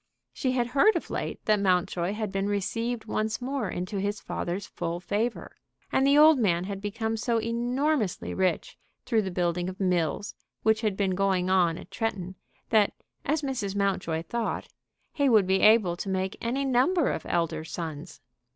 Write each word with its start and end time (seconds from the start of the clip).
She 0.33 0.53
had 0.53 0.65
heard 0.65 0.95
of 0.95 1.11
late 1.11 1.45
that 1.45 1.59
Mountjoy 1.59 2.13
had 2.13 2.31
been 2.31 2.49
received 2.49 3.05
once 3.05 3.39
more 3.39 3.69
into 3.69 3.99
his 3.99 4.19
father's 4.19 4.65
full 4.65 4.99
favor. 4.99 5.57
And 5.91 6.07
the 6.07 6.17
old 6.17 6.39
man 6.39 6.63
had 6.63 6.81
become 6.81 7.15
so 7.15 7.37
enormously 7.39 8.33
rich 8.33 8.79
through 9.05 9.21
the 9.21 9.29
building 9.29 9.69
of 9.69 9.79
mills 9.79 10.33
which 10.63 10.81
had 10.81 10.97
been 10.97 11.13
going 11.13 11.51
on 11.51 11.77
at 11.77 11.91
Tretton, 11.91 12.33
that, 12.71 12.95
as 13.25 13.43
Mrs. 13.43 13.75
Mountjoy 13.75 14.23
thought, 14.23 14.69
he 15.13 15.29
would 15.29 15.45
be 15.45 15.61
able 15.61 15.95
to 15.97 16.09
make 16.09 16.35
any 16.41 16.65
number 16.65 17.11
of 17.11 17.23
elder 17.27 17.63
sons. 17.63 18.21